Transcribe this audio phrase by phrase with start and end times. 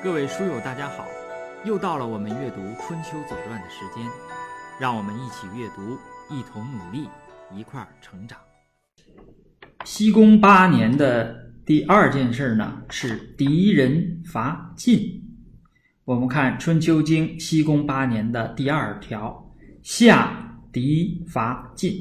[0.00, 1.04] 各位书友，大家好！
[1.64, 4.06] 又到了我们阅读《春秋左传》的时间，
[4.80, 5.98] 让我们一起阅读，
[6.32, 7.08] 一同努力，
[7.52, 8.38] 一块儿成长。
[9.84, 15.00] 西宫八年的第二件事呢，是敌人伐晋。
[16.04, 21.92] 我们看《春秋经》西宫八年的第二条：夏敌伐晋。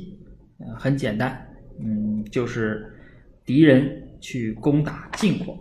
[0.59, 1.35] 呃，很简单，
[1.83, 2.95] 嗯，就是
[3.43, 3.89] 敌人
[4.21, 5.55] 去攻打晋国。《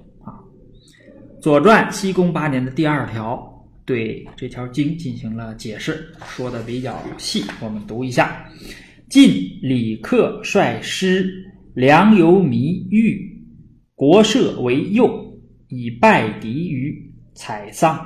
[1.46, 3.40] 左传》西宫八年的第二条
[3.84, 7.44] 对这条经进行了解释，说的比较细。
[7.60, 8.44] 我们读一下：
[9.08, 9.30] 晋
[9.62, 11.32] 李克率师，
[11.72, 13.40] 梁由弥豫，
[13.94, 15.38] 国社为右，
[15.68, 17.96] 以败敌于采桑。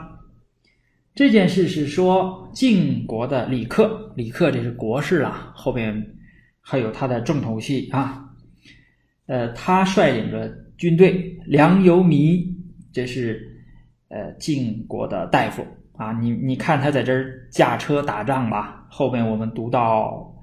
[1.15, 6.15] 这件事是说晋国的李克，李克这是国事啊，后边
[6.61, 8.23] 还有他的重头戏啊。
[9.25, 12.60] 呃，他率领着军队，梁由弥。
[12.93, 13.49] 这是，
[14.09, 15.65] 呃，晋国的大夫
[15.97, 18.87] 啊，你你看他在这儿驾车打仗吧。
[18.91, 20.35] 后面我们读到，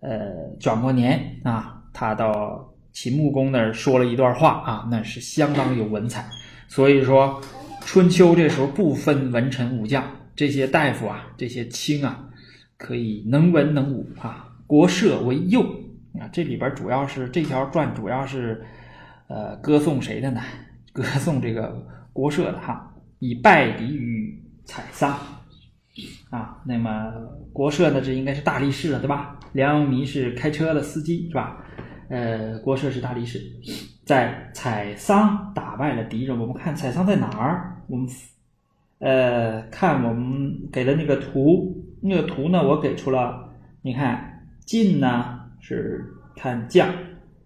[0.00, 6.28] 呃，转过年啊，他到秦穆公那儿说了一段话啊，那是相当有文采。
[6.66, 7.40] 所以说，
[7.82, 12.28] 春秋这时候不分文臣武将，这些大夫啊，这些卿啊，
[12.76, 14.48] 可以能文能武啊。
[14.66, 15.62] 国社为右
[16.18, 18.64] 啊，这里边主要是这条传主要是，
[19.28, 20.40] 呃，歌颂谁的呢？
[20.94, 25.18] 歌颂这个国社的哈，以败敌于采桑
[26.30, 26.62] 啊。
[26.64, 27.12] 那么
[27.52, 29.36] 国社呢，这应该是大力士了，对吧？
[29.54, 31.58] 梁永弥是开车的司机，是吧？
[32.08, 33.40] 呃，国社是大力士，
[34.04, 36.38] 在采桑打败了敌人。
[36.38, 37.82] 我们看采桑在哪儿？
[37.88, 38.06] 我们
[39.00, 43.52] 呃看我们给的那个图，那个图呢，我给出了。
[43.82, 46.04] 你看晋呢是
[46.36, 46.88] 看将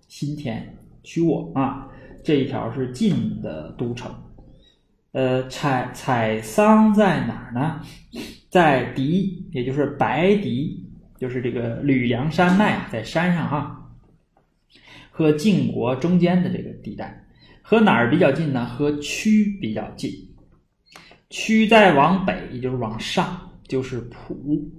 [0.06, 1.88] 新田曲沃啊。
[2.28, 4.14] 这一条是晋的都城，
[5.12, 7.80] 呃，采采桑在哪儿呢？
[8.50, 10.86] 在狄，也就是白狄，
[11.18, 13.90] 就是这个吕梁山脉啊，在山上哈，
[15.10, 17.24] 和晋国中间的这个地带，
[17.62, 18.66] 和哪儿比较近呢？
[18.66, 20.12] 和曲比较近。
[21.30, 24.70] 曲再往北，也就是往上，就是蒲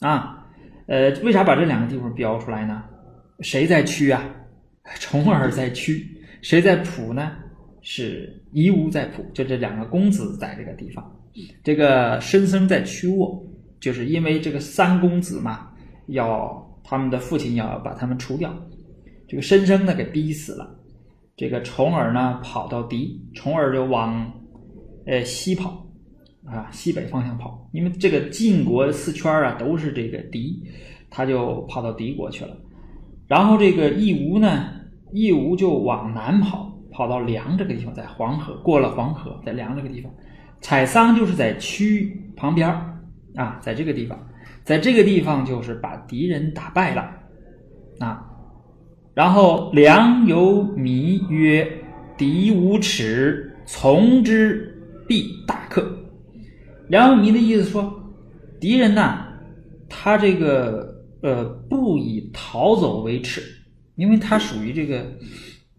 [0.00, 0.44] 啊。
[0.88, 2.82] 呃，为啥把这两个地方标出来呢？
[3.38, 4.20] 谁在曲啊？
[4.98, 6.16] 重耳在曲。
[6.42, 7.32] 谁在蒲呢？
[7.80, 11.16] 是夷吾在蒲，就这两个公子在这个地方。
[11.62, 13.42] 这个申生在曲沃，
[13.80, 15.70] 就是因为这个三公子嘛，
[16.08, 18.52] 要他们的父亲要把他们除掉，
[19.28, 20.68] 这个申生呢给逼死了。
[21.36, 24.30] 这个重耳呢跑到狄，重耳就往
[25.06, 25.86] 呃西跑
[26.44, 30.62] 啊，西北方向跑，因为这个晋国四圈啊都是这个狄，
[31.08, 32.54] 他就跑到狄国去了。
[33.28, 34.74] 然后这个义吾呢？
[35.12, 40.12] 义乌就往南跑，跑到梁这个地方，在黄河过了黄河，在梁这个地方，
[40.60, 42.68] 采桑就是在曲旁边
[43.34, 44.18] 啊，在这个地方，
[44.64, 47.10] 在这个地方就是把敌人打败了
[47.98, 48.24] 啊。
[49.14, 51.66] 然后梁由弥曰
[52.16, 54.72] ：“敌无耻，从之
[55.08, 55.84] 必大克。”
[56.88, 57.92] 梁由弥的意思说，
[58.60, 59.26] 敌人呐，
[59.88, 63.42] 他这个呃不以逃走为耻。
[63.98, 65.04] 因为它属于这个，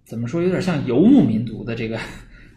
[0.06, 1.97] 怎么说，有点像游牧民族的这个，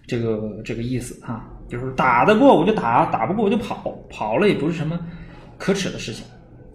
[0.09, 4.99] 这个这个意思哈，就是打得过我就打，打不过我就跑，跑了也不是什么
[5.57, 6.27] 可耻的事情，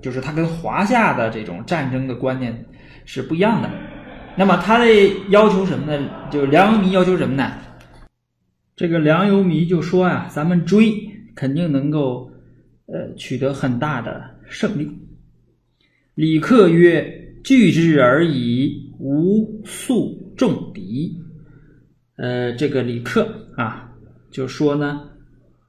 [0.02, 2.66] 就是它跟华夏的这种战争的观念
[3.04, 3.70] 是不一样的。
[4.38, 4.86] 那么他的
[5.32, 6.10] 要求什么呢？
[6.32, 7.58] 就梁由弥要求什么呢？
[8.74, 10.94] 这个梁由弥就说呀，咱们追
[11.36, 12.32] 肯定能够
[12.86, 14.90] 呃取得很大的胜利。
[16.16, 17.17] 李克曰。
[17.48, 21.18] 拒之而已，无速重敌。
[22.18, 23.90] 呃，这个李克啊，
[24.30, 25.04] 就说呢，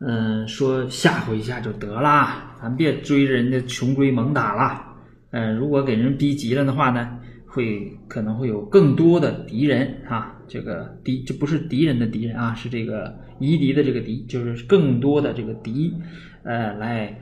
[0.01, 4.83] 嗯，说吓唬一下就得啦，咱别追着人家穷追猛打了。
[5.31, 7.17] 嗯，如果给人逼急了的话呢，
[7.47, 10.37] 会可能会有更多的敌人啊。
[10.49, 15.95] 这个敌这不是敌人的敌人啊，是这个夷狄的这个敌，就是更多的这个敌，
[16.43, 17.17] 呃，来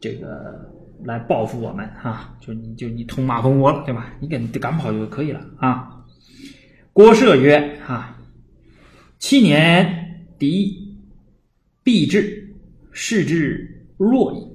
[0.00, 0.74] 这个。
[1.04, 4.14] 来报复我们哈，就你就你捅马蜂窝了，对吧？
[4.20, 6.04] 你赶赶跑就可以了啊。
[6.92, 8.18] 郭射曰：“哈，
[9.18, 10.96] 七年敌
[11.82, 12.54] 必至，
[12.92, 14.46] 视之弱矣。”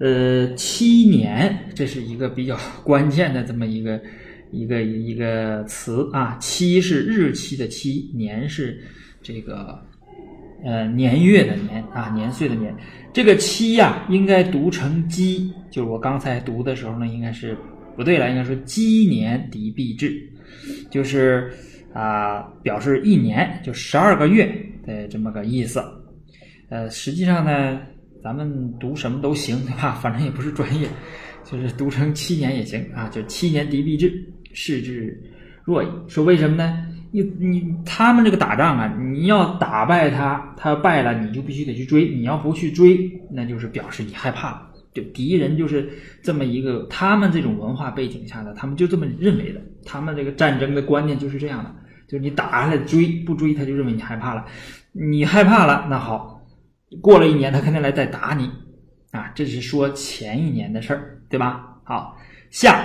[0.00, 4.02] 呃，七年这是一个比较关键的这么一个
[4.50, 6.36] 一个一个词啊。
[6.40, 8.82] 七是日期的七，年是
[9.22, 9.80] 这个。
[10.64, 12.74] 呃，年月的年啊，年岁的年，
[13.12, 17.54] 这个七呀，应该读成鸡，就是我刚才读的时候呢，应该是
[17.94, 20.10] 不对了，应该说鸡年敌必至，
[20.90, 21.52] 就是
[21.92, 24.50] 啊，表示一年就十二个月
[24.86, 25.82] 的这么个意思。
[26.70, 27.78] 呃，实际上呢，
[28.22, 29.92] 咱们读什么都行，对吧？
[30.02, 30.88] 反正也不是专业，
[31.44, 34.10] 就是读成七年也行啊，就七年敌必至，
[34.54, 35.14] 视之
[35.62, 35.88] 若矣。
[36.08, 36.86] 说为什么呢？
[37.14, 42.08] 你你他们这个打仗啊，你要打败他，他败了，你就必须得去追。
[42.08, 44.66] 你要不去追，那就是表示你害怕了。
[44.92, 45.88] 就敌人就是
[46.24, 49.60] 这么一个，他们这种文化背景下的，他们就这么认为的。
[49.84, 51.72] 他们这个战争的观念就是这样的，
[52.08, 54.44] 就是你打下来追不追，他就认为你害怕了。
[54.90, 56.44] 你害怕了，那好，
[57.00, 58.50] 过了一年，他肯定来再打你
[59.12, 59.30] 啊。
[59.36, 61.78] 这是说前一年的事儿，对吧？
[61.84, 62.16] 好，
[62.50, 62.84] 下。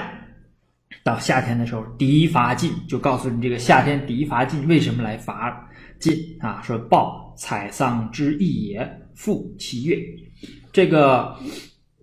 [1.03, 5.67] 到夏天的时候，敌伐晋，就告诉你这个夏天敌伐晋为什么来伐
[5.97, 6.61] 晋啊？
[6.61, 9.97] 说报采桑之意也，复七月。
[10.71, 11.35] 这个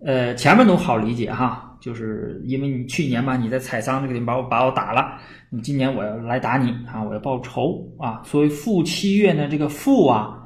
[0.03, 5.17] 呃前面都好理解哈，就是因为你去年嘛你在采桑这个地方把我把我打了，
[5.49, 8.21] 你今年我要来打你啊，我要报仇啊。
[8.25, 10.43] 所谓复七月呢，这个复啊，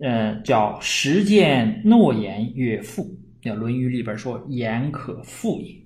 [0.00, 3.04] 呃叫实践诺言曰复，
[3.54, 5.81] 《论语》里边说言可复也。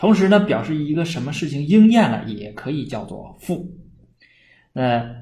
[0.00, 3.70] 同时呢，表示一个什么事情应验了，也可以叫做复。
[4.72, 5.14] 那，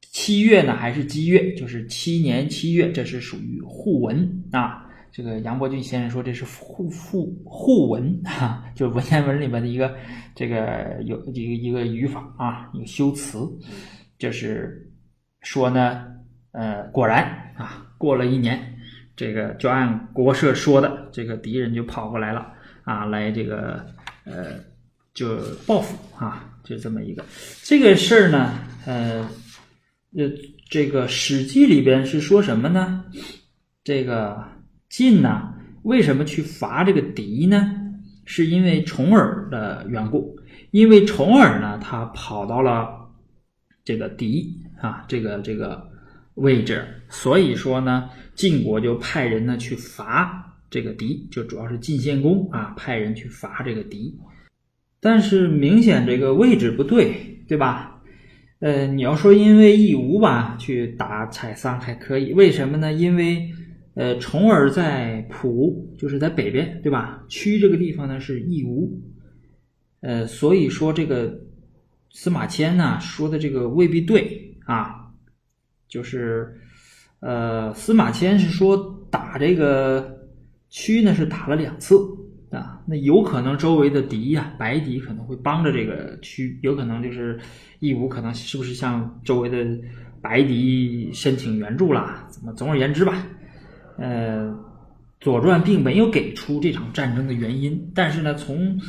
[0.00, 4.86] 七月呢还是积月，就是七年七月，这是属于互文啊。
[5.10, 9.92] 这个杨伯峻先生说这是互互互文啊，就是文言文里面的一个
[10.32, 13.40] 这个有一个一个语法啊，一个修辞，
[14.16, 14.88] 就是
[15.40, 16.06] 说呢，
[16.52, 17.24] 呃，果然
[17.56, 18.62] 啊，过了一年，
[19.16, 22.52] 这个就按国社说的，这个敌人就跑过来了。
[22.88, 23.84] 啊，来这个，
[24.24, 24.54] 呃，
[25.12, 25.36] 就
[25.66, 27.22] 报复啊，就这么一个
[27.62, 28.54] 这个事儿呢，
[28.86, 29.20] 呃，
[30.16, 30.24] 呃，
[30.70, 33.04] 这个《史记》里边是说什么呢？
[33.84, 34.42] 这个
[34.88, 35.52] 晋呢，
[35.82, 37.74] 为什么去伐这个狄呢？
[38.24, 40.34] 是因为重耳的缘故，
[40.70, 42.88] 因为重耳呢，他跑到了
[43.84, 45.86] 这个狄啊，这个这个
[46.36, 50.46] 位置，所以说呢，晋国就派人呢去伐。
[50.70, 54.14] 这个狄就主要是晋献公啊，派人去伐这个狄，
[55.00, 57.14] 但是明显这个位置不对，
[57.48, 58.02] 对吧？
[58.58, 62.92] 呃，你要说因为义乌吧，去打采桑还可以，为什么呢？
[62.92, 63.50] 因为
[63.94, 67.24] 呃，重耳在蒲，就是在北边，对吧？
[67.28, 69.00] 区这个地方呢是义乌，
[70.00, 71.40] 呃，所以说这个
[72.10, 75.12] 司马迁呢说的这个未必对啊，
[75.88, 76.60] 就是
[77.20, 80.18] 呃，司马迁是说打这个。
[80.70, 81.96] 区呢是打了两次
[82.50, 87.38] 啊，那有可能周围的敌呀，白敌可能会帮着这个区，有可能就是
[87.78, 89.66] 义乌可能是不是向周围的
[90.22, 92.26] 白敌申请援助啦？
[92.30, 92.52] 怎么？
[92.54, 93.26] 总而言之吧，
[93.98, 94.46] 呃，
[95.20, 98.80] 《左传》并没有给出这场战争的原因，但是呢，从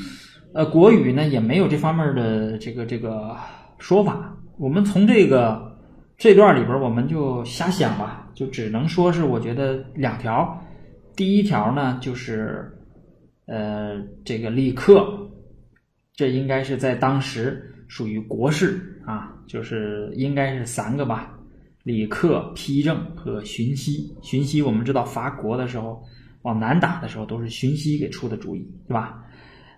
[0.54, 3.36] 呃《国语》呢也没有这方面的这个这个
[3.78, 4.34] 说法。
[4.58, 5.78] 我们从这个
[6.18, 10.62] 这段里边，我们就瞎想吧，就只能说是我觉得两条。
[11.20, 12.72] 第一条呢，就是，
[13.46, 15.06] 呃，这个李克，
[16.16, 21.38] 这应该是在当时属于国事啊，就是应该是三个吧，
[21.84, 24.16] 李克、丕正和荀息。
[24.22, 26.02] 荀息我们知道伐国的时候，
[26.44, 29.22] 往南打的时候都是荀息给出的主意，对吧？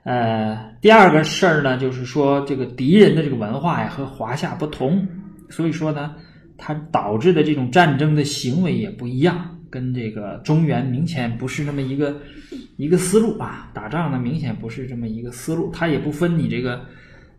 [0.04, 5.08] 呃，第二个事儿呢，就是说这个敌人的这个文化呀和华夏不同，
[5.50, 6.16] 所以说呢，
[6.56, 9.58] 它导致的这种战争的行为也不一样。
[9.72, 12.22] 跟这个中原明显不是那么一个
[12.76, 16.86] 一个思路啊，打仗呢明显不是这么一个思路，他也不分你这个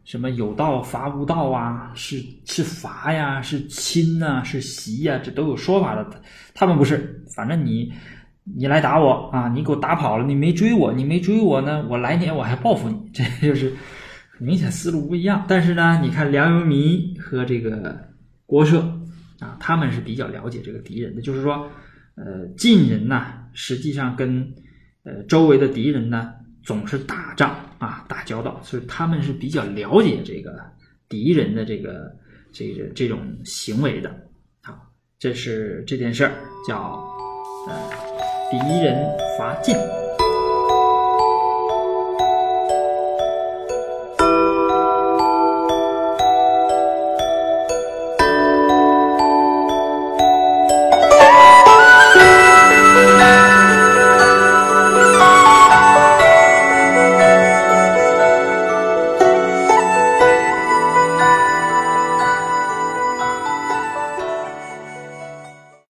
[0.05, 6.23] 什么有道伐无道啊，是是伐呀，是亲呐，是袭呀，这都有说法的。
[6.55, 7.93] 他们不是，反正你
[8.45, 13.73] 你来打我啊，你给我打跑了，你没追我，你没追我呢，我来年我还报复你，这就是
[14.39, 15.45] 明显思路不一样。
[15.47, 18.09] 但是呢，你看梁游迷和这个
[18.47, 18.81] 郭涉
[19.39, 21.69] 啊，他们是比较了解这个敌人的，就是说。
[22.15, 24.55] 呃，晋人呢，实际上跟
[25.05, 30.55] 呃周围的敌人呢，总是打仗啊，打交道，所以他们是比较了解这个
[31.09, 32.17] 敌人的这个
[32.53, 34.15] 这个这种行为的。
[34.61, 36.33] 好，这是这件事儿，
[36.69, 37.03] 叫
[37.69, 37.91] 呃
[38.51, 38.95] 敌人
[39.39, 39.75] 伐晋。